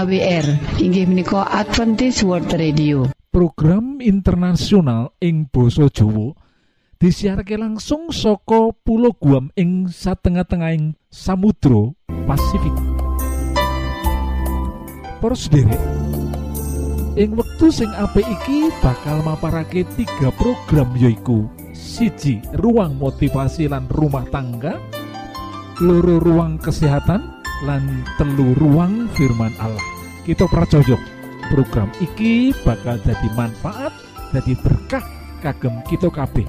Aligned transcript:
AWR 0.00 0.80
inggih 0.80 1.04
menika 1.04 1.44
Adventist 1.44 2.24
World 2.24 2.48
Radio. 2.56 3.12
Program 3.28 4.00
internasional 4.00 5.12
ing 5.20 5.44
Boso 5.52 5.92
Jowo 5.92 6.40
disiharke 6.96 7.60
langsung 7.60 8.08
soko 8.08 8.72
pulau 8.72 9.12
Guam 9.12 9.52
ing 9.60 9.92
satengah-tengahing 9.92 10.96
Samudro 11.12 12.00
Pasifik. 12.24 12.72
Derek 15.52 15.84
ing 17.20 17.36
wektu 17.36 17.68
sing 17.68 17.92
apik 17.92 18.24
iki 18.24 18.72
bakal 18.80 19.20
maparake 19.20 19.84
tiga 20.00 20.32
program 20.40 20.96
yoiku 20.96 21.44
siji 21.76 22.40
ruang 22.56 22.96
motivasi 22.96 23.68
lan 23.68 23.84
rumah 23.92 24.24
tangga 24.32 24.80
loro 25.76 26.16
ruang 26.24 26.56
kesehatan 26.56 27.39
lan 27.60 28.04
telu 28.16 28.56
ruang 28.56 29.08
firman 29.12 29.52
Allah. 29.60 29.84
Kita 30.24 30.48
pracojok 30.48 31.00
program 31.52 31.92
iki 32.00 32.56
bakal 32.64 32.96
jadi 33.04 33.28
manfaat 33.36 33.92
jadi 34.32 34.54
berkah 34.62 35.04
kagem 35.44 35.82
kita 35.88 36.08
kabeh. 36.08 36.48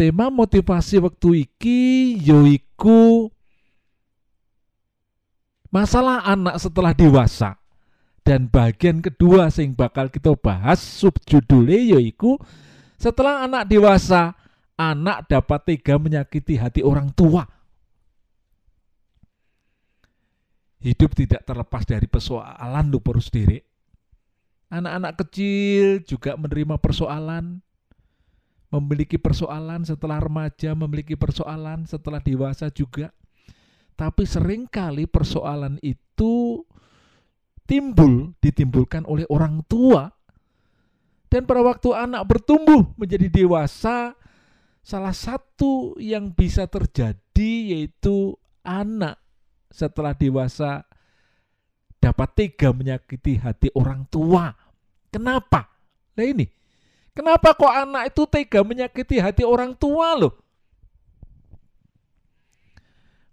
Tema 0.00 0.32
motivasi 0.32 0.96
waktu 0.96 1.44
iki 1.44 2.16
yoiku 2.24 3.28
masalah 5.72 6.26
anak 6.26 6.58
setelah 6.60 6.92
dewasa. 6.92 7.56
Dan 8.20 8.52
bagian 8.52 9.00
kedua 9.00 9.48
sing 9.48 9.72
bakal 9.72 10.12
kita 10.12 10.36
bahas 10.36 10.78
subjudulnya 10.78 11.96
yaitu 11.96 12.36
setelah 13.00 13.48
anak 13.48 13.64
dewasa 13.64 14.36
anak 14.76 15.24
dapat 15.26 15.60
tega 15.64 15.96
menyakiti 15.96 16.60
hati 16.60 16.84
orang 16.84 17.08
tua. 17.16 17.48
Hidup 20.84 21.16
tidak 21.16 21.44
terlepas 21.48 21.88
dari 21.88 22.04
persoalan 22.08 22.92
lu 22.92 23.00
perus 23.00 23.32
diri 23.32 23.70
anak-anak 24.70 25.26
kecil 25.26 26.00
juga 26.06 26.38
menerima 26.38 26.78
persoalan 26.78 27.58
memiliki 28.70 29.18
persoalan 29.18 29.82
setelah 29.82 30.22
remaja 30.22 30.78
memiliki 30.78 31.18
persoalan 31.18 31.90
setelah 31.90 32.22
dewasa 32.22 32.70
juga 32.70 33.10
tapi 34.00 34.24
sering 34.24 34.64
kali 34.64 35.04
persoalan 35.04 35.76
itu 35.84 36.64
timbul, 37.68 38.32
ditimbulkan 38.40 39.04
oleh 39.04 39.28
orang 39.28 39.60
tua. 39.68 40.08
Dan 41.28 41.44
pada 41.44 41.60
waktu 41.60 41.92
anak 41.92 42.24
bertumbuh 42.24 42.96
menjadi 42.96 43.28
dewasa, 43.28 44.16
salah 44.80 45.12
satu 45.12 46.00
yang 46.00 46.32
bisa 46.32 46.64
terjadi 46.64 47.76
yaitu 47.76 48.40
anak 48.64 49.20
setelah 49.68 50.16
dewasa 50.16 50.88
dapat 52.00 52.28
tega 52.32 52.72
menyakiti 52.72 53.36
hati 53.36 53.68
orang 53.76 54.08
tua. 54.08 54.48
Kenapa? 55.12 55.68
Nah 56.16 56.24
ini, 56.24 56.48
kenapa 57.12 57.52
kok 57.52 57.68
anak 57.68 58.16
itu 58.16 58.24
tega 58.32 58.64
menyakiti 58.64 59.20
hati 59.20 59.44
orang 59.44 59.76
tua 59.76 60.16
loh? 60.16 60.40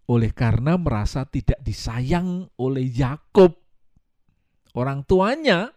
Oleh 0.07 0.31
karena 0.31 0.79
merasa 0.79 1.27
tidak 1.27 1.59
disayang 1.59 2.47
oleh 2.55 2.87
Yakub. 2.87 3.51
Orang 4.71 5.03
tuanya, 5.03 5.73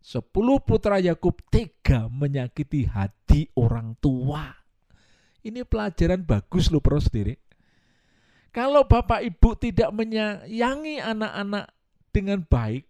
sepuluh 0.00 0.64
putra 0.64 0.96
Yakub 0.96 1.36
tega 1.52 2.08
menyakiti 2.08 2.88
hati 2.88 3.52
orang 3.60 3.92
tua. 4.00 4.48
Ini 5.44 5.68
pelajaran 5.68 6.24
bagus 6.24 6.72
loh 6.72 6.80
pro 6.80 6.96
sendiri. 6.96 7.36
Kalau 8.48 8.88
bapak 8.88 9.20
ibu 9.22 9.52
tidak 9.60 9.92
menyayangi 9.92 11.04
anak-anak 11.04 11.68
dengan 12.08 12.40
baik, 12.48 12.88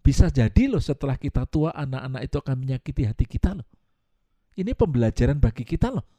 bisa 0.00 0.30
jadi 0.30 0.70
loh 0.70 0.78
setelah 0.80 1.18
kita 1.18 1.42
tua 1.50 1.74
anak-anak 1.74 2.22
itu 2.22 2.36
akan 2.38 2.56
menyakiti 2.62 3.02
hati 3.02 3.26
kita 3.26 3.58
loh. 3.58 3.66
Ini 4.56 4.72
pembelajaran 4.72 5.36
bagi 5.42 5.66
kita 5.66 5.90
loh 5.90 6.15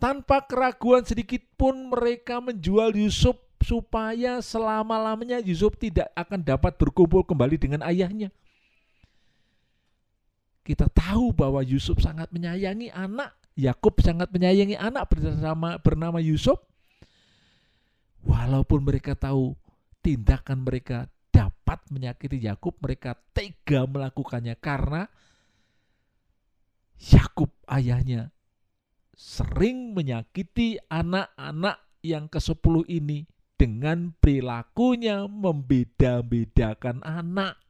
tanpa 0.00 0.40
keraguan 0.48 1.04
sedikit 1.04 1.44
pun 1.60 1.92
mereka 1.92 2.40
menjual 2.40 2.96
Yusuf 2.96 3.36
supaya 3.60 4.40
selama-lamanya 4.40 5.44
Yusuf 5.44 5.76
tidak 5.76 6.08
akan 6.16 6.40
dapat 6.40 6.80
berkumpul 6.80 7.20
kembali 7.22 7.60
dengan 7.60 7.84
ayahnya. 7.84 8.32
Kita 10.64 10.88
tahu 10.88 11.36
bahwa 11.36 11.60
Yusuf 11.60 12.00
sangat 12.00 12.32
menyayangi 12.32 12.88
anak, 12.88 13.36
Yakub 13.52 14.00
sangat 14.00 14.32
menyayangi 14.32 14.80
anak 14.80 15.12
bersama 15.12 15.76
bernama 15.76 16.18
Yusuf. 16.24 16.56
Walaupun 18.24 18.80
mereka 18.80 19.12
tahu 19.12 19.52
tindakan 20.00 20.64
mereka 20.64 21.08
dapat 21.28 21.84
menyakiti 21.92 22.40
Yakub, 22.40 22.76
mereka 22.80 23.16
tega 23.36 23.84
melakukannya 23.84 24.56
karena 24.56 25.04
Yakub 27.00 27.52
ayahnya 27.68 28.32
sering 29.20 29.92
menyakiti 29.92 30.80
anak-anak 30.88 31.76
yang 32.00 32.32
ke-10 32.32 32.88
ini 32.88 33.28
dengan 33.60 34.16
perilakunya 34.16 35.28
membeda-bedakan 35.28 37.04
anak. 37.04 37.60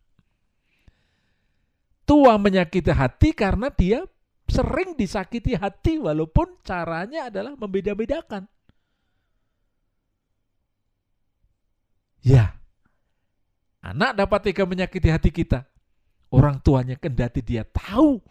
Tua 2.06 2.38
menyakiti 2.38 2.94
hati 2.94 3.34
karena 3.34 3.66
dia 3.74 4.06
sering 4.46 4.94
disakiti 4.94 5.58
hati 5.58 5.98
walaupun 5.98 6.62
caranya 6.62 7.26
adalah 7.26 7.58
membeda-bedakan. 7.58 8.46
Ya, 12.22 12.54
anak 13.82 14.14
dapat 14.14 14.38
tega 14.46 14.62
menyakiti 14.70 15.10
hati 15.10 15.34
kita. 15.34 15.66
Orang 16.30 16.62
tuanya 16.62 16.94
kendati 16.94 17.42
dia 17.42 17.66
tahu 17.66 18.22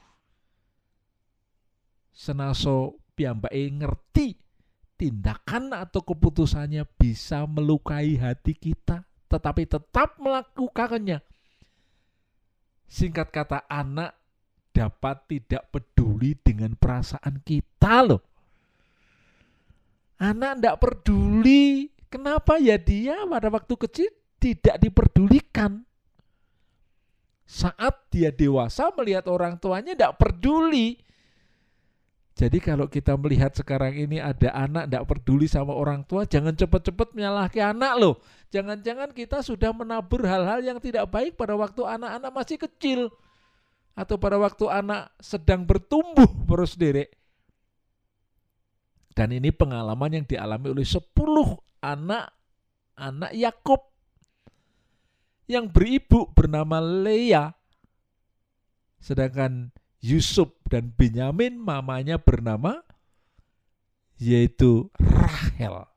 senaso 2.20 2.99
piyambake 3.20 3.68
ngerti 3.76 4.40
tindakan 4.96 5.76
atau 5.76 6.00
keputusannya 6.00 6.88
bisa 6.96 7.44
melukai 7.44 8.16
hati 8.16 8.56
kita, 8.56 9.04
tetapi 9.28 9.68
tetap 9.68 10.16
melakukannya. 10.16 11.20
Singkat 12.88 13.28
kata, 13.32 13.68
anak 13.68 14.16
dapat 14.72 15.28
tidak 15.28 15.68
peduli 15.72 16.40
dengan 16.40 16.80
perasaan 16.80 17.44
kita 17.44 18.08
loh. 18.08 18.24
Anak 20.20 20.60
tidak 20.60 20.78
peduli, 20.80 21.92
kenapa 22.08 22.60
ya 22.60 22.76
dia 22.76 23.24
pada 23.28 23.52
waktu 23.52 23.76
kecil 23.76 24.12
tidak 24.40 24.80
diperdulikan. 24.84 25.84
Saat 27.48 28.12
dia 28.12 28.32
dewasa 28.32 28.92
melihat 28.96 29.32
orang 29.32 29.56
tuanya 29.60 29.96
tidak 29.96 30.20
peduli, 30.20 31.00
jadi 32.40 32.56
kalau 32.64 32.88
kita 32.88 33.20
melihat 33.20 33.52
sekarang 33.52 34.00
ini 34.00 34.24
ada 34.24 34.56
anak 34.56 34.88
tidak 34.88 35.04
peduli 35.12 35.44
sama 35.44 35.76
orang 35.76 36.08
tua, 36.08 36.24
jangan 36.24 36.56
cepat-cepat 36.56 37.12
menyalahkan 37.12 37.76
anak 37.76 37.94
loh. 38.00 38.16
Jangan-jangan 38.56 39.12
kita 39.12 39.44
sudah 39.44 39.76
menabur 39.76 40.24
hal-hal 40.24 40.64
yang 40.64 40.80
tidak 40.80 41.12
baik 41.12 41.36
pada 41.36 41.60
waktu 41.60 41.84
anak-anak 41.84 42.32
masih 42.32 42.56
kecil. 42.56 43.12
Atau 43.92 44.16
pada 44.16 44.40
waktu 44.40 44.72
anak 44.72 45.12
sedang 45.20 45.68
bertumbuh 45.68 46.32
terus 46.48 46.80
derek. 46.80 47.12
Dan 49.12 49.36
ini 49.36 49.52
pengalaman 49.52 50.24
yang 50.24 50.24
dialami 50.24 50.72
oleh 50.72 50.88
10 50.88 51.12
anak 51.84 52.32
anak 52.96 53.36
Yakub 53.36 53.84
yang 55.52 55.68
beribu 55.68 56.32
bernama 56.32 56.80
Leah. 56.80 57.52
Sedangkan 59.04 59.76
Yusuf 60.00 60.56
dan 60.72 60.96
Benyamin 60.96 61.60
mamanya 61.60 62.16
bernama 62.16 62.84
yaitu 64.20 64.92
Rahel. 65.00 65.88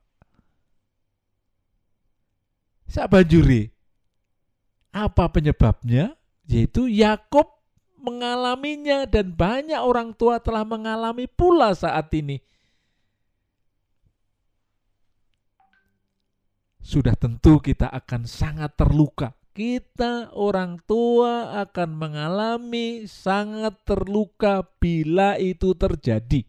Siapa 2.87 3.23
juri? 3.25 3.71
Apa 4.93 5.27
penyebabnya? 5.31 6.15
Yaitu 6.47 6.91
Yakub 6.91 7.49
mengalaminya 7.99 9.07
dan 9.07 9.31
banyak 9.31 9.79
orang 9.79 10.11
tua 10.13 10.43
telah 10.43 10.67
mengalami 10.67 11.25
pula 11.25 11.71
saat 11.71 12.11
ini. 12.11 12.43
Sudah 16.83 17.15
tentu 17.15 17.63
kita 17.63 17.87
akan 17.87 18.27
sangat 18.27 18.75
terluka 18.75 19.31
kita 19.53 20.33
orang 20.33 20.81
tua 20.89 21.61
akan 21.61 21.89
mengalami 21.93 23.05
sangat 23.05 23.77
terluka 23.85 24.65
bila 24.81 25.37
itu 25.37 25.77
terjadi. 25.77 26.41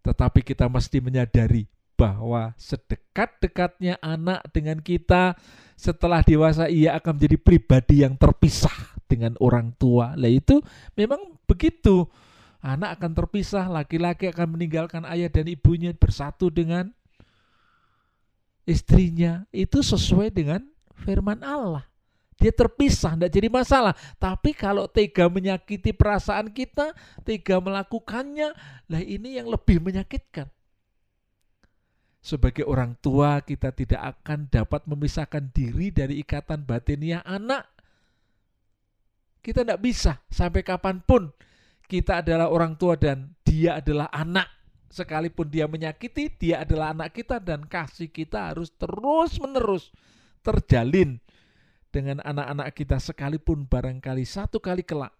Tetapi 0.00 0.40
kita 0.40 0.66
mesti 0.72 1.04
menyadari 1.04 1.68
bahwa 1.96 2.56
sedekat-dekatnya 2.56 4.00
anak 4.00 4.44
dengan 4.52 4.80
kita 4.80 5.36
setelah 5.76 6.24
dewasa 6.24 6.72
ia 6.72 6.96
akan 6.96 7.20
menjadi 7.20 7.36
pribadi 7.40 7.96
yang 8.04 8.16
terpisah 8.16 8.96
dengan 9.04 9.36
orang 9.40 9.72
tua. 9.76 10.16
Lah 10.16 10.32
itu 10.32 10.60
memang 10.96 11.36
begitu. 11.44 12.08
Anak 12.64 12.98
akan 12.98 13.12
terpisah, 13.14 13.68
laki-laki 13.68 14.32
akan 14.32 14.56
meninggalkan 14.58 15.06
ayah 15.06 15.30
dan 15.30 15.46
ibunya 15.46 15.94
bersatu 15.94 16.50
dengan 16.50 16.90
istrinya. 18.66 19.46
Itu 19.54 19.84
sesuai 19.86 20.34
dengan 20.34 20.75
firman 20.96 21.44
Allah. 21.44 21.84
Dia 22.36 22.52
terpisah, 22.52 23.16
tidak 23.16 23.32
jadi 23.32 23.48
masalah. 23.48 23.96
Tapi 24.20 24.52
kalau 24.52 24.84
tega 24.84 25.24
menyakiti 25.32 25.96
perasaan 25.96 26.52
kita, 26.52 26.92
tega 27.24 27.56
melakukannya, 27.64 28.52
lah 28.92 29.02
ini 29.02 29.40
yang 29.40 29.48
lebih 29.48 29.80
menyakitkan. 29.80 30.52
Sebagai 32.20 32.68
orang 32.68 32.92
tua, 33.00 33.40
kita 33.40 33.72
tidak 33.72 34.20
akan 34.20 34.52
dapat 34.52 34.84
memisahkan 34.84 35.48
diri 35.48 35.88
dari 35.88 36.20
ikatan 36.20 36.68
batiniah 36.68 37.24
anak. 37.24 37.64
Kita 39.40 39.62
tidak 39.64 39.80
bisa 39.80 40.20
sampai 40.28 40.60
kapan 40.66 41.00
pun 41.00 41.30
kita 41.86 42.20
adalah 42.20 42.50
orang 42.50 42.74
tua 42.74 42.98
dan 42.98 43.32
dia 43.46 43.78
adalah 43.78 44.10
anak. 44.10 44.50
Sekalipun 44.90 45.46
dia 45.46 45.70
menyakiti, 45.70 46.34
dia 46.34 46.66
adalah 46.66 46.90
anak 46.90 47.14
kita 47.14 47.38
dan 47.38 47.62
kasih 47.64 48.10
kita 48.10 48.50
harus 48.52 48.74
terus-menerus 48.74 49.94
terjalin 50.46 51.18
dengan 51.90 52.22
anak-anak 52.22 52.70
kita 52.78 53.02
sekalipun 53.02 53.66
barangkali 53.66 54.22
satu 54.22 54.62
kali 54.62 54.86
kelak 54.86 55.10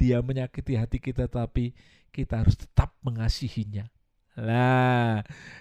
dia 0.00 0.18
menyakiti 0.24 0.74
hati 0.74 0.98
kita 0.98 1.30
tapi 1.30 1.76
kita 2.10 2.42
harus 2.42 2.56
tetap 2.58 2.96
mengasihinya. 3.06 3.86
Nah, 4.40 5.20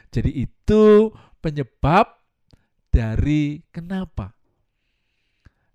jadi 0.10 0.48
itu 0.48 1.12
penyebab 1.44 2.08
dari 2.90 3.62
kenapa 3.70 4.34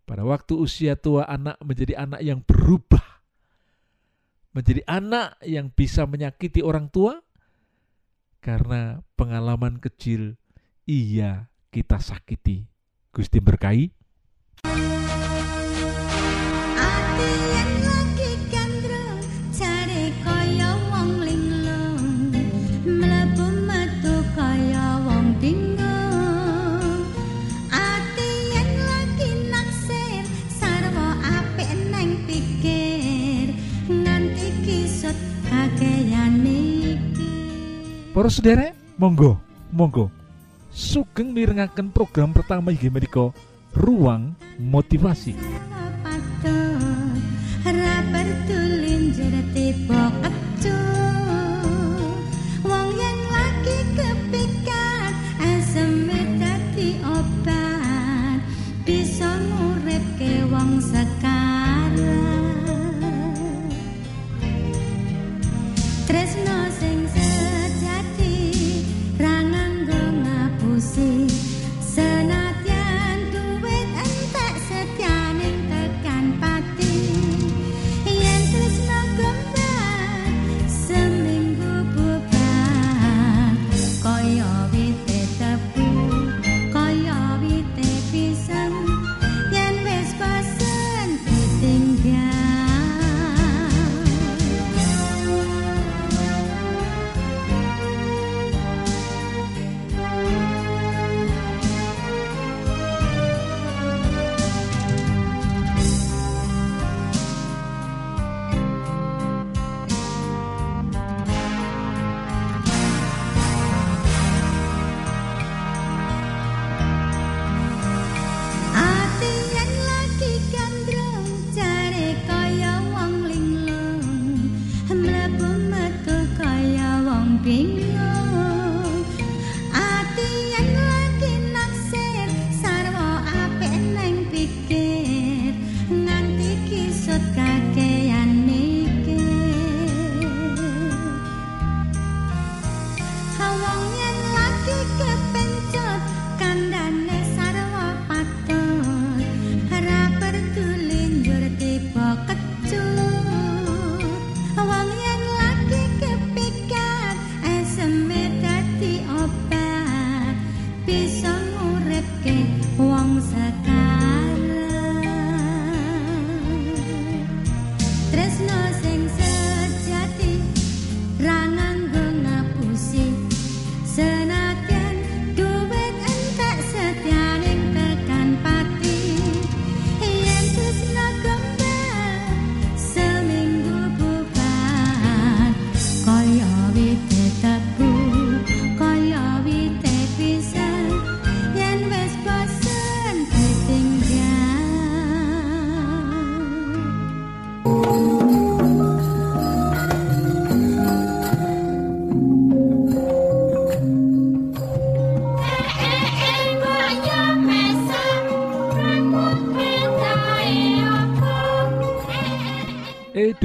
pada 0.05 0.25
waktu 0.25 0.57
usia 0.57 0.97
tua 0.97 1.29
anak 1.29 1.61
menjadi 1.61 2.01
anak 2.01 2.21
yang 2.25 2.41
berubah. 2.41 3.05
Menjadi 4.55 4.87
anak 4.87 5.37
yang 5.43 5.69
bisa 5.69 6.07
menyakiti 6.07 6.63
orang 6.63 6.87
tua 6.87 7.19
karena 8.39 9.03
pengalaman 9.19 9.83
kecil 9.83 10.39
iya 10.87 11.51
kita 11.75 11.99
sakiti. 11.99 12.74
Gusti 13.15 13.39
berkahi. 13.39 13.95
Para 38.15 38.31
sederek, 38.31 38.75
monggo, 38.97 39.43
monggo. 39.75 40.24
Sugeng 40.75 41.31
mirengaken 41.31 41.94
program 41.94 42.35
pertama 42.35 42.75
inggih 42.75 42.91
menika 42.91 43.31
Ruang 43.79 44.35
Motivasi. 44.59 45.38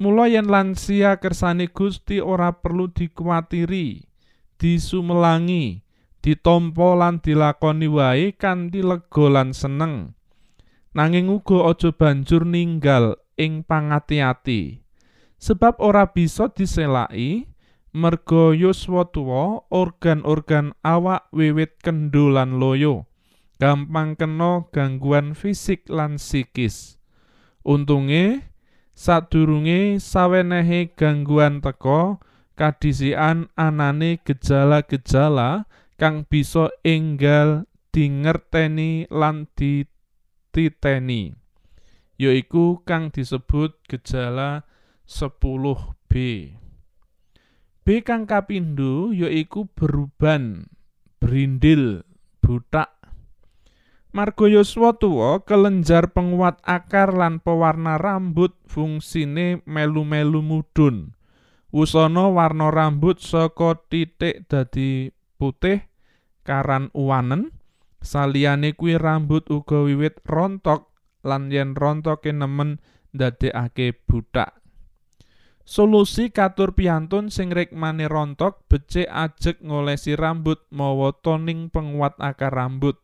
Mula 0.00 0.30
yen 0.32 0.46
lansia 0.48 1.18
kersane 1.20 1.68
Gusti 1.68 2.24
ora 2.24 2.56
perlu 2.56 2.88
dikuwatiri, 2.94 4.06
disumelangi, 4.56 5.84
ditampa 6.24 6.94
lan 6.94 7.18
dilakoni 7.20 7.88
wae 7.90 8.32
kanthi 8.32 8.80
lega 8.86 9.26
lan 9.28 9.50
seneng. 9.50 10.19
Nanging 10.90 11.30
uga 11.30 11.70
aja 11.70 11.94
banjur 11.94 12.42
ninggal 12.42 13.14
ing 13.38 13.62
pangati-ati. 13.62 14.82
Sebab 15.38 15.78
ora 15.78 16.10
bisa 16.10 16.50
diselaki 16.50 17.46
merga 17.94 18.50
yuswa 18.50 19.06
tuwa 19.06 19.66
organ-organ 19.70 20.74
awak 20.82 21.30
wiwit 21.30 21.78
kendho 21.78 22.34
lan 22.34 22.58
loyo. 22.58 23.06
Gampang 23.62 24.18
kena 24.18 24.66
gangguan 24.74 25.38
fisik 25.38 25.86
lan 25.86 26.18
psikis. 26.18 26.98
Untunge 27.62 28.50
sadurunge 28.96 30.02
sawenehe 30.02 30.90
gangguan 30.98 31.62
teka 31.62 32.18
kadhisikan 32.58 33.46
anane 33.54 34.18
gejala-gejala 34.26 35.70
kang 36.00 36.26
bisa 36.26 36.72
enggal 36.82 37.68
dingerteni 37.92 39.06
lan 39.12 39.46
dititeni 40.50 41.34
yaiku 42.18 42.82
kang 42.84 43.14
disebut 43.14 43.78
gejala 43.86 44.66
10B 45.06 46.12
B 47.82 47.86
kang 48.06 48.28
kapindho 48.28 49.14
yaiku 49.14 49.70
beruban 49.72 50.70
brindil 51.18 52.04
butak 52.42 53.00
Marga 54.10 54.50
Yuswa 54.50 54.90
tuwa 54.98 55.38
kelenjar 55.46 56.10
penguat 56.10 56.58
akar 56.66 57.14
lan 57.14 57.38
pewarna 57.38 57.94
rambut 57.94 58.58
fungsine 58.66 59.62
melu-melu 59.70 60.42
mudhun. 60.42 61.14
Wusana 61.70 62.26
warna 62.26 62.74
rambut 62.74 63.22
saka 63.22 63.78
titik 63.86 64.50
dadi 64.50 65.14
putih 65.38 65.86
karan 66.42 66.90
uwanen. 66.90 67.54
Saliyane 68.00 68.72
kuwi 68.72 68.96
rambut 68.96 69.52
uga 69.52 69.84
wiwit 69.84 70.24
rontok 70.24 70.88
lan 71.20 71.52
yen 71.52 71.76
rontoke 71.76 72.32
nemen 72.32 72.80
ndadekake 73.12 73.92
butak. 74.08 74.56
Solusi 75.68 76.34
katur 76.34 76.74
piantun 76.74 77.30
sing 77.30 77.52
rikmane 77.54 78.10
rontok 78.10 78.66
becik 78.66 79.06
ajeg 79.06 79.60
ngolesi 79.62 80.18
rambut 80.18 80.64
mawa 80.74 81.14
toning 81.22 81.70
penguat 81.70 82.16
akar 82.18 82.50
rambut. 82.50 82.98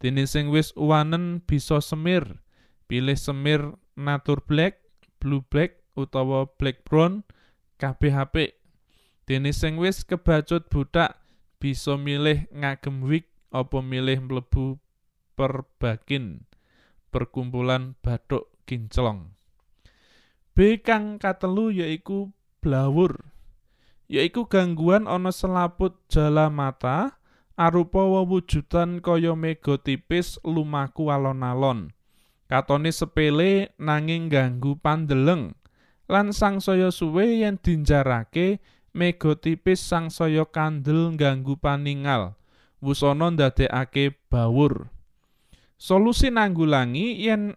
Dene 0.00 0.24
sing 0.24 0.48
wis 0.48 0.72
uwanen 0.80 1.44
bisa 1.44 1.82
semir. 1.84 2.40
Pilih 2.88 3.20
semir 3.20 3.76
Natur 4.00 4.40
Black, 4.48 4.80
Blue 5.20 5.44
Black 5.44 5.84
utawa 5.92 6.48
Black 6.56 6.88
Brown 6.88 7.26
kabeh 7.76 8.16
apik. 8.16 8.56
Sing 9.30 9.78
wis 9.78 10.02
kebacut 10.02 10.66
butak 10.72 11.20
bisa 11.62 11.94
milih 11.94 12.50
ngagem 12.50 13.04
wig 13.06 13.29
apa 13.50 13.82
milih 13.82 14.26
mlebu 14.30 14.78
perbakin 15.34 16.46
perkumpulan 17.10 17.98
bathuk 18.00 18.50
kinclong. 18.64 19.34
B 20.54 20.78
kang 20.82 21.18
katelu 21.18 21.74
yaiku 21.74 22.30
blawur. 22.62 23.30
Yaiku 24.10 24.50
gangguan 24.50 25.06
ana 25.06 25.30
selaput 25.30 25.94
jala 26.10 26.50
mata 26.50 27.18
arupa 27.54 28.02
wewujudan 28.02 28.98
kaya 28.98 29.38
mega 29.38 29.78
tipis 29.78 30.38
lumaku 30.42 31.10
alon-alon. 31.10 31.94
Katone 32.50 32.90
sepele 32.90 33.70
nanging 33.78 34.26
ganggu 34.26 34.74
pandeleng 34.74 35.54
lan 36.10 36.34
sangsaya 36.34 36.90
suwe 36.90 37.46
yen 37.46 37.62
dinjarake 37.62 38.58
mega 38.90 39.38
tipis 39.38 39.78
sangsaya 39.78 40.42
kandel 40.50 41.14
ganggu 41.14 41.54
paningal. 41.54 42.34
Wusana 42.80 43.28
ndadekake 43.30 44.16
bawur. 44.32 44.88
Solusi 45.80 46.32
nanggulangi 46.32 47.20
yen 47.24 47.56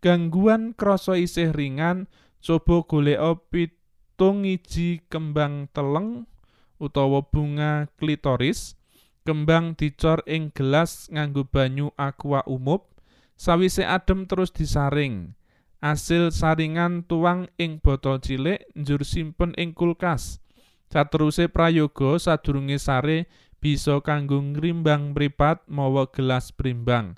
gangguan 0.00 0.76
krasa 0.76 1.16
isih 1.16 1.52
ringan, 1.52 2.08
coba 2.44 2.84
goleka 2.84 3.40
pitung 3.48 4.44
iji 4.44 5.00
kembang 5.08 5.68
teleng 5.72 6.28
utawa 6.76 7.24
bunga 7.24 7.88
klitoris 7.96 8.76
Kembang 9.24 9.72
dicor 9.72 10.20
ing 10.28 10.52
gelas 10.52 11.08
nganggo 11.08 11.48
banyu 11.48 11.88
aqua 11.96 12.44
umup, 12.44 12.92
sawise 13.40 13.80
adem 13.80 14.28
terus 14.28 14.52
disaring. 14.52 15.32
Asil 15.80 16.28
saringan 16.28 17.08
tuang 17.08 17.48
ing 17.56 17.80
botol 17.80 18.20
cilik 18.20 18.60
njur 18.76 19.00
simpen 19.00 19.56
ing 19.56 19.72
kulkas. 19.72 20.44
Sateruse 20.92 21.48
prayoga 21.48 22.20
sadurunge 22.20 22.76
sare 22.76 23.24
bisa 23.64 24.04
kanggo 24.04 24.44
ngrimbang 24.44 25.16
mripat 25.16 25.64
mawa 25.72 26.04
gelas 26.12 26.52
primbang. 26.52 27.16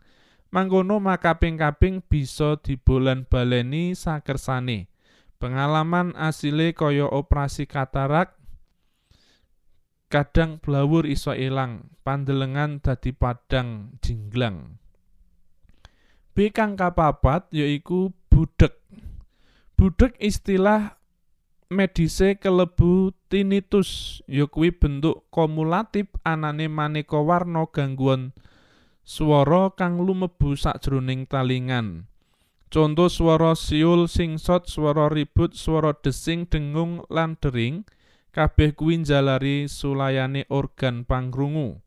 Mangkono 0.55 1.03
makaping-kaping 1.03 2.07
bisa 2.07 2.55
dibolan 2.62 3.26
baleni 3.26 3.99
sakersane. 3.99 4.87
Pengalaman 5.43 6.15
asile 6.15 6.71
kaya 6.71 7.11
operasi 7.11 7.67
katarak 7.67 8.38
kadang 10.07 10.62
blawur 10.62 11.03
iso 11.03 11.35
ilang, 11.35 11.91
pandelengan 12.07 12.79
dadi 12.79 13.11
padang 13.11 13.99
jinglang. 13.99 14.79
B 16.31 16.55
kang 16.55 16.79
kapapat 16.79 17.50
yaiku 17.50 18.15
budek. 18.31 18.79
Budek 19.75 20.15
istilah 20.23 20.96
medise 21.66 22.38
kelebu 22.38 23.11
tinnitus, 23.26 24.23
ya 24.30 24.46
kuwi 24.46 24.70
bentuk 24.70 25.26
kumulatif 25.35 26.06
anane 26.23 26.70
maneka 26.70 27.18
warna 27.18 27.66
gangguan 27.66 28.30
swara 29.06 29.70
kang 29.75 30.02
lumebu 30.02 30.58
sakjroning 30.58 31.30
talingan. 31.30 32.11
Contoh 32.66 33.06
swara 33.06 33.54
siul, 33.54 34.11
singsot, 34.11 34.66
swara 34.66 35.06
ribut, 35.06 35.54
swara 35.54 35.94
desing, 35.94 36.50
dengung, 36.50 37.06
lan 37.06 37.38
dering 37.38 37.87
kabeh 38.35 38.75
kuwi 38.75 39.00
njalari 39.00 39.70
sulayane 39.70 40.44
organ 40.50 41.06
pangrungu. 41.06 41.80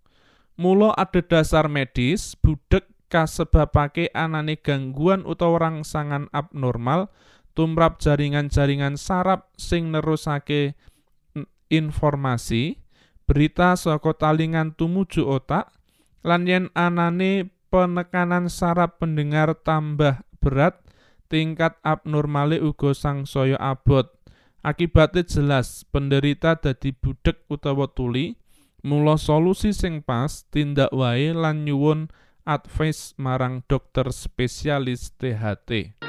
Mula 0.56 0.96
dasar 1.28 1.68
medis, 1.68 2.34
budek 2.40 2.88
kasebabake 3.12 4.10
anane 4.16 4.56
gangguan 4.58 5.28
utawa 5.28 5.68
rangsangan 5.68 6.32
abnormal 6.32 7.12
tumrap 7.60 8.00
jaringan-jaringan 8.00 8.96
saraf 8.96 9.52
sing 9.60 9.92
nerusake 9.92 10.80
informasi, 11.68 12.80
berita 13.28 13.76
saka 13.76 14.16
talingan 14.16 14.72
tumuju 14.80 15.28
otak, 15.28 15.68
lan 16.24 16.48
yen 16.48 16.72
anane 16.72 17.52
penekanan 17.68 18.48
saraf 18.48 18.96
pendengar 18.96 19.60
tambah 19.60 20.24
berat, 20.40 20.80
tingkat 21.28 21.76
abnormale 21.84 22.64
uga 22.64 22.96
sangsaya 22.96 23.60
abot. 23.60 24.08
Akibate 24.64 25.28
jelas 25.28 25.84
penderita 25.84 26.56
dadi 26.56 26.96
budek 26.96 27.44
utawa 27.52 27.92
tuli, 27.92 28.40
mula 28.88 29.20
solusi 29.20 29.76
sing 29.76 30.00
pas 30.00 30.48
tindak 30.48 30.96
wae 30.96 31.36
lan 31.36 31.68
nyuwun 31.68 32.08
advice 32.48 33.12
marang 33.20 33.68
dokter 33.68 34.08
spesialis 34.16 35.12
THT. 35.20 36.00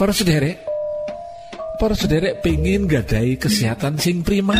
Para 0.00 0.16
sederek, 0.16 0.56
para 1.76 1.92
sederek 1.92 2.40
pengen 2.40 2.88
gadai 2.88 3.36
kesehatan 3.36 4.00
sing 4.00 4.24
prima. 4.24 4.56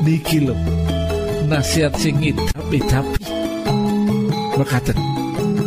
Niki 0.00 0.48
lho, 0.48 0.56
nasihat 1.44 1.92
sing 2.00 2.16
tapi 2.56 2.80
Mekaten, 4.56 4.96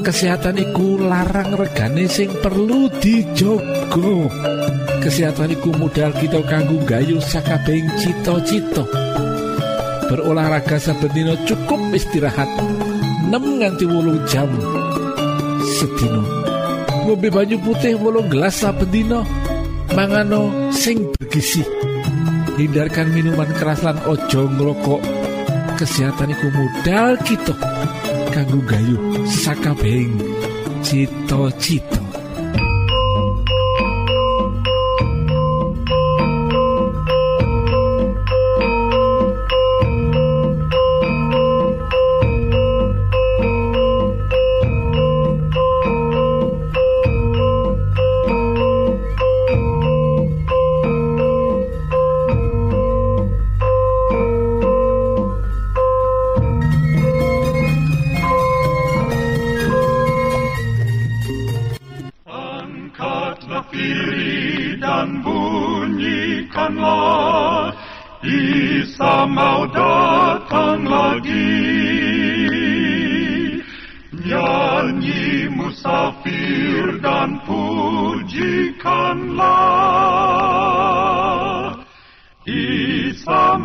kesehatan 0.01 0.57
iku 0.57 0.97
larang 1.05 1.53
regane 1.53 2.09
sing 2.09 2.33
perlu 2.41 2.89
dijogo. 2.97 4.25
Kesehatan 5.05 5.53
iku 5.53 5.69
modal 5.77 6.17
kita 6.17 6.41
kanggo 6.49 6.81
gayu 6.81 7.21
sakabehing 7.21 7.93
cita-cita. 8.01 8.98
Berolahraga 10.09 10.81
saben 10.81 11.37
cukup 11.45 11.77
istirahat 11.93 12.49
6 13.29 13.61
nganti 13.61 13.85
8 13.85 14.25
jam 14.25 14.49
sedina. 15.77 16.21
Ngombe 17.05 17.29
banyu 17.29 17.61
putih 17.61 17.93
8 17.93 18.25
gelas 18.33 18.57
saben 18.57 18.89
dina. 18.89 19.21
Mangano 19.93 20.49
sing 20.73 21.05
bergizi. 21.13 21.61
Hindarkan 22.57 23.13
minuman 23.13 23.53
keras 23.53 23.85
lan 23.85 24.01
ojo 24.09 24.49
ngrokok. 24.49 25.01
Kesehatan 25.77 26.33
iku 26.33 26.47
modal 26.57 27.13
kita 27.21 27.53
kanggo 28.33 28.59
gayu 28.65 28.97
sakabehing 29.29 30.17
cita-cita. 30.81 32.08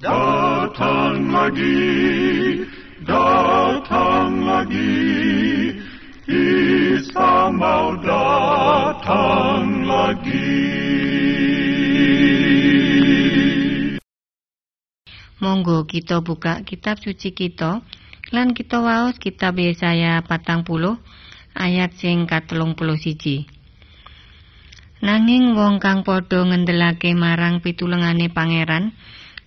Datang 0.00 1.28
lagi, 1.28 1.76
datang 3.04 4.48
lagi, 4.48 4.96
Isa 6.24 7.52
mau 7.52 7.92
datang 8.00 9.84
lagi. 9.84 10.56
Monggo 15.36 15.84
kita 15.84 16.24
buka 16.24 16.64
kitab 16.64 16.96
suci 17.04 17.36
kita 17.36 17.84
lan 18.32 18.56
kita 18.56 18.80
waos 18.80 19.20
kitab 19.20 19.60
Yesaya 19.60 20.24
patang 20.24 20.64
puluh 20.64 20.96
ayat 21.52 21.92
sing 22.00 22.24
katelung 22.24 22.72
puluh 22.72 22.96
siji. 22.96 23.44
Nanging 25.04 25.52
wong 25.52 25.76
kang 25.76 26.08
padha 26.08 26.40
ngendelake 26.40 27.12
marang 27.12 27.60
pitulungane 27.60 28.32
pangeran, 28.32 28.96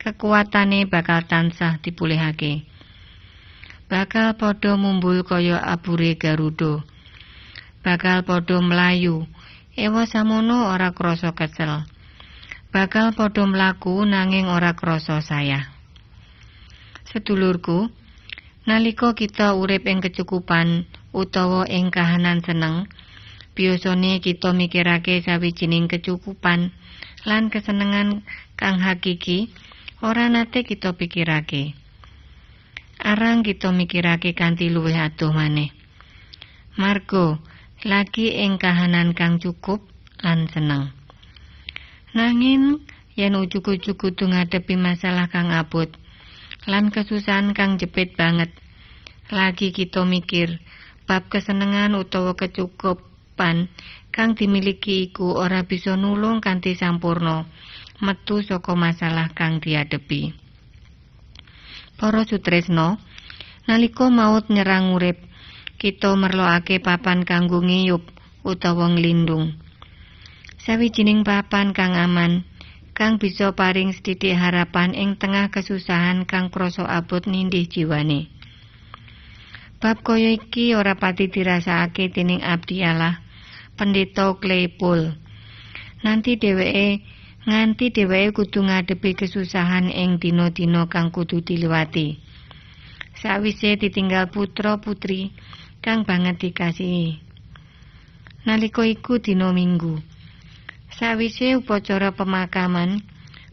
kekuatane 0.03 0.83
bakal 0.91 1.23
tansah 1.23 1.79
dipulihake. 1.79 2.67
Bakal 3.87 4.35
padha 4.35 4.75
mumbul 4.75 5.23
kaya 5.23 5.63
abure 5.63 6.19
garuda. 6.19 6.83
Bakal 7.87 8.27
padha 8.27 8.59
mlayu, 8.59 9.23
ewa 9.79 10.03
samono 10.03 10.67
ora 10.75 10.91
krasa 10.91 11.31
kesel. 11.31 11.87
Bakal 12.75 13.15
padha 13.15 13.47
mlaku 13.47 14.03
nanging 14.03 14.51
ora 14.51 14.75
krasa 14.75 15.23
sayah. 15.23 15.71
Sedulurku, 17.07 17.87
nalika 18.67 19.15
kita 19.15 19.55
urip 19.55 19.87
ing 19.87 20.03
kecukupan 20.03 20.83
utawa 21.15 21.63
ing 21.69 21.93
kahanan 21.93 22.43
seneng, 22.43 22.91
biasane 23.53 24.19
kita 24.19 24.51
mikirake 24.51 25.21
sawijining 25.21 25.85
kecukupan 25.87 26.73
lan 27.23 27.47
kesenengan 27.47 28.25
kang 28.59 28.81
hakiki 28.81 29.53
ora 30.03 30.27
nate 30.27 30.67
kita 30.67 30.99
pikirake. 30.99 31.79
Arang 32.99 33.39
kita 33.39 33.71
mikirake 33.71 34.35
kanthi 34.35 34.67
luwih 34.67 34.99
adoh 34.99 35.31
maneh. 35.31 35.71
Margo 36.75 37.39
lagi 37.87 38.35
ing 38.35 38.59
kahanan 38.59 39.15
kang 39.15 39.39
cukup 39.39 39.79
lan 40.19 40.51
seneng. 40.51 40.91
Nanging 42.11 42.83
yen 43.15 43.39
ujug-ujug 43.39 43.95
kudu 43.95 44.27
ngadepi 44.27 44.75
masalah 44.75 45.31
kang 45.31 45.55
abot 45.55 45.87
lan 46.67 46.91
kesusahan 46.91 47.55
kang 47.55 47.79
jepit 47.79 48.19
banget. 48.19 48.51
Lagi 49.31 49.71
kita 49.71 50.03
mikir 50.03 50.59
bab 51.07 51.31
kesenengan 51.31 51.95
utawa 51.95 52.35
kecukupan 52.35 53.71
kang 54.11 54.35
dimiliki 54.35 55.07
iku 55.07 55.39
ora 55.39 55.63
bisa 55.63 55.95
nulung 55.95 56.43
kanthi 56.43 56.75
sampurno 56.75 57.47
metu 58.01 58.41
saka 58.41 58.73
masalah 58.73 59.29
kang 59.35 59.61
diadepi. 59.61 60.33
Para 61.99 62.25
sutresno, 62.25 62.97
nalika 63.69 64.09
maut 64.09 64.49
nyerang 64.49 64.97
urip, 64.97 65.21
kita 65.77 66.17
merlokake 66.17 66.81
papan 66.81 67.27
kanggo 67.27 67.61
ngiyup 67.61 68.01
utawa 68.41 68.89
nglindung. 68.89 69.53
Sawijining 70.63 71.27
papan 71.27 71.75
kang 71.75 71.93
aman, 71.93 72.47
kang 72.95 73.19
bisa 73.19 73.51
paring 73.51 73.91
sedidik 73.91 74.37
harapan 74.37 74.95
ing 74.95 75.19
tengah 75.19 75.51
kesusahan 75.51 76.23
kang 76.23 76.47
krasa 76.47 76.87
abot 76.87 77.25
nindih 77.27 77.67
jiwane. 77.67 78.31
Bab 79.83 79.99
kaya 79.99 80.31
iki 80.31 80.71
ora 80.79 80.95
pati 80.95 81.27
dirasakake 81.27 82.15
dening 82.15 82.39
abdi 82.39 82.79
Allah, 82.87 83.19
Pendeta 83.75 84.31
Claypool. 84.39 85.11
Nanti 86.07 86.39
dheweke 86.39 87.03
nganti 87.43 87.91
dheweke 87.91 88.31
kudu 88.31 88.63
ngadepi 88.63 89.19
kesusahan 89.19 89.91
ing 89.91 90.15
dina-dina 90.15 90.87
kang 90.87 91.11
kudu 91.11 91.43
diliwati. 91.43 92.15
Sawise 93.19 93.75
ditinggal 93.75 94.31
putra 94.31 94.79
putri 94.79 95.35
kang 95.83 96.07
banget 96.07 96.39
dikasihi. 96.39 97.19
Nalika 98.47 98.87
iku 98.87 99.19
dina 99.19 99.51
Minggu. 99.51 99.99
Sawise 100.95 101.59
upacara 101.59 102.15
pemakaman, 102.15 103.03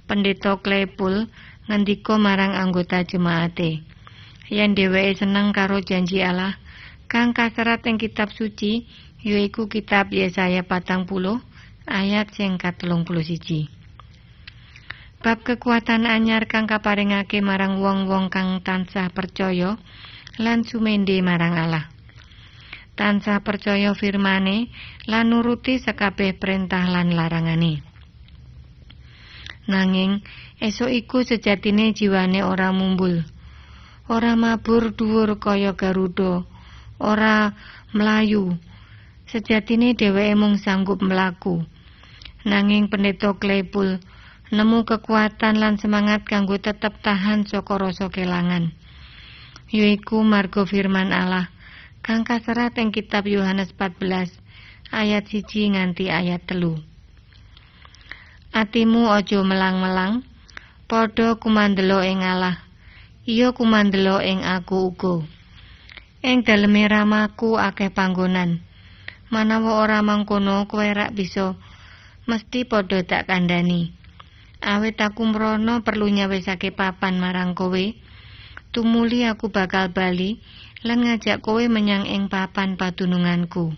Pendeta 0.07 0.55
Claypool 0.59 1.27
ngendika 1.67 2.15
marang 2.19 2.55
anggota 2.55 3.03
jemaate, 3.07 3.83
yen 4.51 4.75
dheweke 4.75 5.23
seneng 5.23 5.55
karo 5.55 5.79
janji 5.83 6.23
Allah 6.23 6.59
kang 7.11 7.31
kaserat 7.35 7.87
ing 7.87 7.99
kitab 7.99 8.31
suci, 8.35 8.87
yaiku 9.23 9.67
kitab 9.67 10.11
Yesaya 10.15 10.63
patang 10.67 11.07
puluh 11.07 11.43
ayat 11.87 12.31
sing 12.35 12.55
katulung 12.55 13.03
puluh 13.03 13.23
siji. 13.23 13.80
Bab 15.21 15.45
kekuatan 15.45 16.09
anyar 16.09 16.49
kang 16.49 16.65
kaparingake 16.65 17.45
marang 17.45 17.85
wong-wong 17.85 18.33
kang 18.33 18.65
tansah 18.65 19.13
percaya 19.13 19.77
lan 20.41 20.65
sumende 20.65 21.13
marang 21.21 21.61
Allah. 21.61 21.93
Tansah 22.97 23.45
percaya 23.45 23.93
firmane 23.93 24.73
lan 25.05 25.29
nuruti 25.29 25.77
sakabeh 25.77 26.41
perintah 26.41 26.89
lan 26.89 27.13
larangane. 27.13 27.85
Nanging 29.69 30.25
esuk 30.57 30.89
iku 30.89 31.21
sejatine 31.21 31.93
jiwane 31.93 32.41
ora 32.41 32.73
mumbul. 32.73 33.21
Ora 34.09 34.41
mabur 34.41 34.97
dhuwur 34.97 35.37
kaya 35.37 35.77
garuda 35.77 36.49
ora 36.97 37.53
melayu. 37.93 38.57
Sejatine 39.29 39.93
dheweke 39.93 40.33
mung 40.33 40.57
sanggup 40.57 41.05
melaku. 41.05 41.61
Nanging 42.49 42.89
pendeta 42.89 43.37
Klepul 43.37 44.01
nemu 44.51 44.83
kekuatan 44.83 45.63
lan 45.63 45.79
semangat 45.79 46.27
kanggo 46.27 46.59
tetep 46.59 46.99
tahan 47.03 47.47
saka 47.47 47.79
rasa 47.79 48.11
kelangan. 48.11 48.75
Yaiku 49.71 50.27
margo 50.27 50.67
firman 50.67 51.15
Allah 51.15 51.47
kang 52.03 52.27
kaserat 52.27 52.75
ing 52.83 52.91
kitab 52.91 53.31
Yohanes 53.31 53.71
14 53.79 54.35
ayat 54.91 55.31
siji 55.31 55.71
nganti 55.71 56.11
ayat 56.11 56.43
telu. 56.51 56.83
Atimu 58.51 59.07
ojo 59.15 59.47
melang-melang, 59.47 60.27
padha 60.91 61.39
kumandelo 61.39 62.03
ing 62.03 62.27
Allah. 62.27 62.59
Iya 63.23 63.55
kumandelo 63.55 64.19
ing 64.19 64.43
aku 64.43 64.91
uga. 64.91 65.23
Ing 66.27 66.43
daleme 66.43 66.91
ramaku 66.91 67.55
akeh 67.55 67.95
panggonan. 67.95 68.59
Manawa 69.31 69.87
ora 69.87 70.03
mangkono 70.03 70.67
kowe 70.67 70.83
rak 70.83 71.15
bisa 71.15 71.55
mesti 72.27 72.67
padha 72.67 73.07
tak 73.07 73.31
kandhani. 73.31 74.00
Awit 74.61 75.01
aku 75.01 75.25
mrono 75.25 75.81
perlu 75.81 76.13
nyawisake 76.13 76.69
papan 76.77 77.17
marang 77.17 77.57
kowe. 77.57 77.97
Tumuli 78.77 79.25
aku 79.25 79.49
bakal 79.49 79.89
bali 79.89 80.45
lan 80.85 81.01
ngajak 81.09 81.41
kowe 81.41 81.65
menyang 81.65 82.05
ing 82.05 82.29
papan 82.29 82.77
padununganku. 82.77 83.73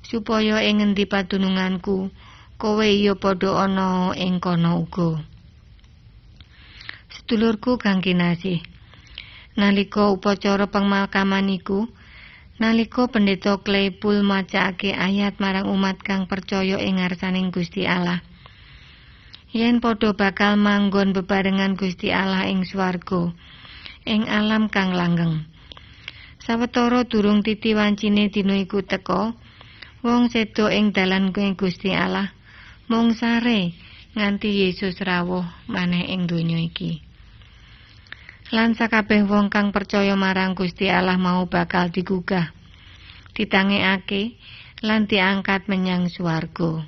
Supaya 0.00 0.64
ing 0.64 0.80
ngendi 0.80 1.04
padununganku 1.04 2.08
kowe 2.56 2.88
iya 2.88 3.12
padha 3.12 3.68
ana 3.68 4.16
ing 4.16 4.40
kono 4.40 4.88
uga. 4.88 5.20
Sedulurku 7.12 7.76
kang 7.76 8.00
kinasih. 8.00 8.64
Nalika 9.60 10.08
upacara 10.08 10.72
pemakaman 10.72 11.52
iku, 11.52 11.84
nalika 12.56 13.04
pendeta 13.12 13.60
Klepul 13.60 14.24
macake 14.24 14.96
ayat 14.96 15.36
marang 15.36 15.68
umat 15.68 16.00
kang 16.00 16.24
percaya 16.24 16.80
ing 16.80 16.96
ngarsaning 16.96 17.52
Gusti 17.52 17.84
Allah. 17.84 18.24
Yen 19.50 19.82
padha 19.82 20.14
bakal 20.14 20.54
manggon 20.54 21.10
bebarengan 21.10 21.74
Gusti 21.74 22.14
Allah 22.14 22.46
ing 22.46 22.62
swarga, 22.62 23.34
ing 24.06 24.30
alam 24.30 24.70
kang 24.70 24.94
langgeng. 24.94 25.42
Sawetara 26.38 27.02
durung 27.02 27.42
titi 27.42 27.74
wancine 27.74 28.30
dina 28.30 28.54
iku 28.54 28.86
teka, 28.86 29.34
wong 30.06 30.30
sedo 30.30 30.70
ing 30.70 30.94
dalan 30.94 31.34
ing 31.34 31.58
Gusti 31.58 31.90
Allah 31.90 32.30
mung 32.86 33.10
sare 33.10 33.74
nganti 34.14 34.66
Yesus 34.66 35.02
rawuh 35.02 35.46
maneh 35.66 36.14
ing 36.14 36.30
donya 36.30 36.62
iki. 36.62 37.02
Lan 38.54 38.78
sakabeh 38.78 39.26
wong 39.26 39.50
kang 39.50 39.74
percaya 39.74 40.14
marang 40.14 40.54
Gusti 40.54 40.86
Allah 40.94 41.18
mau 41.18 41.50
bakal 41.50 41.90
digugah, 41.90 42.54
ditangekake 43.34 44.38
lan 44.86 45.10
diangkat 45.10 45.66
menyang 45.66 46.06
swarga. 46.06 46.86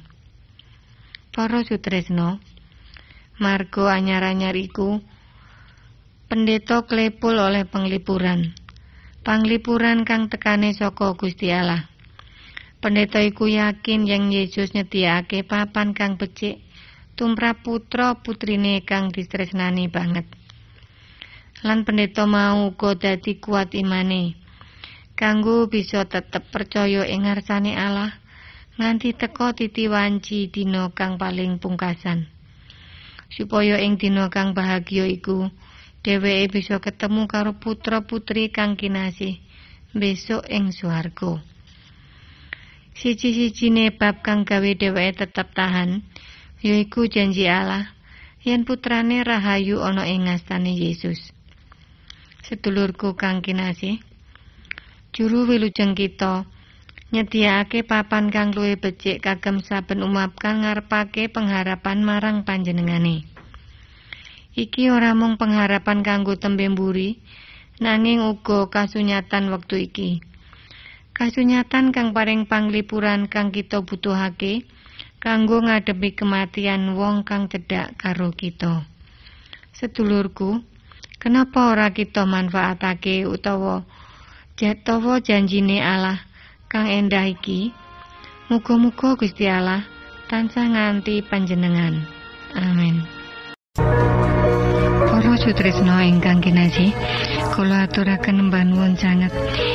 Para 1.35 1.67
sutresno, 1.67 2.52
margo 3.43 3.91
anyar-anyar 3.91 4.55
iku 4.55 5.03
pendeta 6.31 6.87
klepul 6.87 7.35
oleh 7.35 7.67
penglipuran. 7.67 8.55
Panglipuran 9.27 10.07
kang 10.07 10.31
tekane 10.31 10.71
saka 10.71 11.19
Gusti 11.19 11.51
Allah. 11.51 11.91
Pendeta 12.79 13.19
iku 13.19 13.51
yakin 13.51 14.07
yen 14.07 14.31
Yesus 14.31 14.75
nyediakake 14.79 15.43
papan 15.43 15.91
kang 15.91 16.15
becik 16.15 16.63
tumrap 17.19 17.67
putra 17.67 18.15
putrine 18.23 18.83
kang 18.87 19.11
distresnani 19.11 19.91
banget. 19.91 20.27
Lan 21.67 21.83
pendeta 21.83 22.27
mau 22.27 22.71
uga 22.71 22.95
dadi 22.95 23.39
kuat 23.39 23.75
imane. 23.75 24.39
Kanggo 25.15 25.71
bisa 25.71 26.07
tetep 26.07 26.51
percaya 26.51 27.07
ing 27.07 27.27
ngarsane 27.27 27.75
Allah 27.79 28.11
nganti 28.81 29.15
teka 29.15 29.55
titi 29.55 29.87
wanci 29.87 30.51
dina 30.51 30.91
kang 30.91 31.21
paling 31.21 31.63
pungkasan. 31.63 32.42
Supaya 33.33 33.81
ing 33.81 33.97
dina 33.97 34.29
kang 34.29 34.53
bahagia 34.53 35.09
iku 35.09 35.49
dheweke 36.05 36.61
bisa 36.61 36.77
ketemu 36.85 37.25
karo 37.25 37.57
putra 37.57 38.05
putri 38.05 38.53
kang 38.53 38.77
kinasih 38.77 39.41
besok 39.97 40.45
ing 40.53 40.69
swarga. 40.69 41.41
Siji-sijine 42.93 43.89
bab 43.97 44.21
kang 44.21 44.45
gawe 44.45 44.71
dheweke 44.77 45.25
tetep 45.25 45.49
tahan 45.57 46.05
yaiku 46.61 47.09
janji 47.09 47.49
Allah 47.49 47.89
yen 48.45 48.69
putrane 48.69 49.25
rahayu 49.25 49.81
ana 49.81 50.05
ing 50.05 50.29
ngastane 50.29 50.77
Yesus. 50.77 51.33
Sedulurku 52.45 53.17
kang 53.17 53.41
kinasih, 53.41 53.97
juru 55.17 55.49
wilujeng 55.49 55.97
kita 55.97 56.45
nyediakake 57.13 57.85
papan 57.85 58.33
kang 58.33 58.57
luwih 58.57 58.81
becik 58.81 59.21
kagem 59.21 59.61
saben 59.61 60.01
umat 60.01 60.33
kang 60.41 60.65
ngarepake 60.65 61.29
pengharapan 61.29 62.01
marang 62.01 62.49
panjenengane. 62.49 63.29
Iki 64.57 64.89
ora 64.89 65.13
mung 65.13 65.37
pengharapan 65.37 66.01
kanggo 66.01 66.41
tembe 66.41 66.65
mburi, 66.73 67.21
nanging 67.85 68.25
uga 68.25 68.73
kasunyatan 68.73 69.53
wektu 69.53 69.77
iki. 69.77 70.11
Kasunyatan 71.13 71.93
kang 71.93 72.17
paring 72.17 72.49
panglipuran 72.49 73.29
kang 73.29 73.53
kita 73.53 73.85
butuhake 73.85 74.65
kanggo 75.21 75.61
ngadepi 75.61 76.17
kematian 76.17 76.97
wong 76.97 77.29
kang 77.29 77.53
cedhak 77.53 77.93
karo 78.01 78.33
kita. 78.33 78.89
Sedulurku, 79.77 80.65
kenapa 81.21 81.77
ora 81.77 81.93
kita 81.93 82.25
manfaatake 82.25 83.29
utawa 83.29 83.85
jatawa 84.57 85.21
janjine 85.21 85.85
Allah 85.85 86.32
kang 86.73 86.89
endah 86.89 87.29
iki? 87.29 87.69
Muga-muga 88.49 89.13
Gusti 89.21 89.45
Allah 89.45 89.85
tansah 90.33 90.73
nganti 90.73 91.21
panjenengan. 91.21 92.01
Amin. 92.57 93.05
Para 95.05 95.37
sutresna 95.37 96.09
ingkang 96.09 96.41
kinasih, 96.41 96.97
kula 97.53 97.85
aturaken 97.85 98.49
mbanuwun 98.49 98.97
sanget 98.97 99.29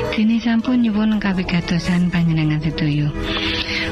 dene 0.10 0.41
sampun 0.41 0.81
nyuwun 0.81 1.21
kawigatosan 1.21 2.10
panjenengan 2.10 2.57
sedaya. 2.65 3.13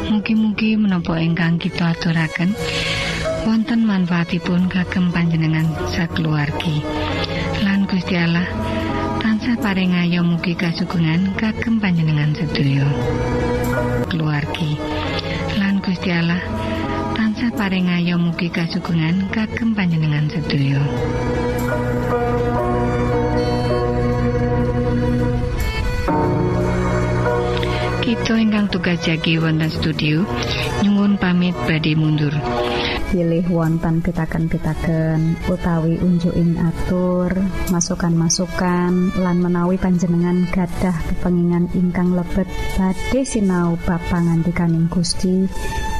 Mugi-mugi 0.09 0.73
menapa 0.73 1.21
ingkang 1.21 1.61
kita 1.61 1.93
aturaken 1.93 2.57
wonten 3.45 3.85
manfaatipun 3.85 4.65
kagem 4.65 5.13
panjenengan 5.13 5.69
sakeluargi. 5.93 6.81
Lan 7.61 7.85
Gusti 7.85 8.17
Allah 8.17 8.49
tansah 9.45 9.61
paring 9.61 9.93
ayo 9.93 10.25
mugi 10.25 10.57
kasugengan 10.57 11.29
kagem 11.37 11.77
panjenengan 11.77 12.33
sedaya. 12.33 12.81
Keluargi. 14.09 14.73
Lan 15.61 15.77
Gusti 15.85 16.09
Allah 16.09 16.41
tansah 17.13 17.53
paring 17.53 17.93
ayo 17.93 18.17
mugi 18.17 18.49
kasugengan 18.49 19.29
kagem 19.29 19.77
panjenengan 19.77 20.25
sedaya. 20.33 20.81
Kita 28.01 28.33
ingkang 28.41 28.73
tugas 28.73 28.97
jagi 29.05 29.37
wonten 29.37 29.69
studio 29.69 30.25
nyuwun 30.81 31.21
pamit 31.21 31.53
badhe 31.69 31.93
mundur. 31.93 32.33
Pilih 33.09 33.45
wonten 33.53 34.01
pitaken-pitaken 34.01 35.37
utawi 35.49 35.97
unjuking 36.01 36.57
atur 36.57 37.31
masukan-masukan 37.69 39.13
lan 39.21 39.37
menawi 39.39 39.77
panjenengan 39.77 40.47
gadah 40.49 40.95
kepengingan 41.11 41.69
ingkang 41.77 42.13
lebet. 42.17 42.49
Badhe 42.77 43.21
sinau 43.25 43.77
bab 43.85 44.01
pangantikaning 44.09 44.89
Gusti 44.89 45.45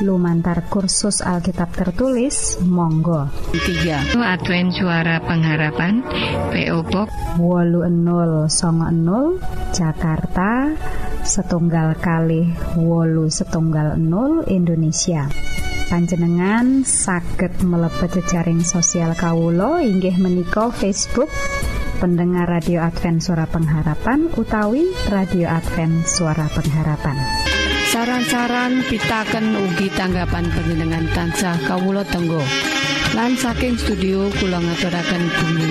lumantar 0.03 0.65
kursus 0.67 1.21
Alkitab 1.21 1.71
tertulis 1.71 2.59
Monggo. 2.65 3.29
3 3.53 4.15
Advent 4.15 4.75
Suara 4.75 5.21
Pengharapan 5.21 6.03
PO 6.51 6.79
Box 6.89 7.09
80 7.39 8.51
Jakarta 9.71 10.51
setunggal 11.25 11.97
kali 11.97 12.53
wolu 12.77 13.25
setunggal 13.33 13.97
0 13.97 14.45
Indonesia 14.45 15.25
panjenengan 15.88 16.82
saged 16.82 17.62
mlebet 17.62 18.21
jejaring 18.21 18.62
sosial 18.65 19.13
Kawulo 19.13 19.78
inggih 19.82 20.17
menika 20.17 20.74
Facebook 20.74 21.30
pendengar 21.98 22.50
radio 22.50 22.84
Advent 22.84 23.24
suara 23.24 23.45
pengharapan 23.48 24.28
utawi 24.36 24.84
radio 25.10 25.48
Advent 25.50 26.06
suara 26.06 26.45
pengharapan. 26.52 27.17
Saran-saran 27.89 28.84
pitaken 28.89 29.56
ugi 29.56 29.88
tanggapan 29.93 30.50
panjenengan 30.52 31.06
tansah 31.15 31.56
kawulo 31.63 32.04
tenggo. 32.04 32.41
Lan 33.15 33.38
saking 33.39 33.80
studio 33.80 34.28
kula 34.36 34.60
ngaturaken 34.60 35.24
bumi 35.32 35.69